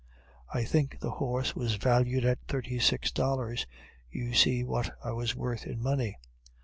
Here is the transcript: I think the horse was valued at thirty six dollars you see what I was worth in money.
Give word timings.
I 0.51 0.63
think 0.65 0.97
the 0.99 1.11
horse 1.11 1.55
was 1.55 1.75
valued 1.75 2.25
at 2.25 2.39
thirty 2.47 2.79
six 2.79 3.11
dollars 3.11 3.67
you 4.09 4.33
see 4.33 4.63
what 4.63 4.89
I 5.05 5.11
was 5.11 5.35
worth 5.35 5.67
in 5.67 5.79
money. 5.79 6.17